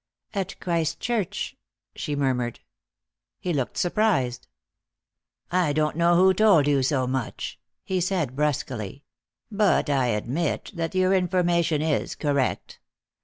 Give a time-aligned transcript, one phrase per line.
[0.33, 1.55] "At Christchurch?"
[1.95, 2.59] she murmured.
[3.39, 4.47] He looked surprised.
[5.51, 9.03] "I don't know who told you so much," he said brusquely,
[9.51, 12.79] "but I admit that your information is correct.